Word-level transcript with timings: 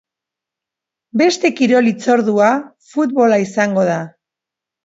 Beste 1.21 1.51
kirol 1.59 1.89
hitzordua 1.91 2.49
futbola 2.95 3.41
izango 3.47 3.85
da. 3.93 4.03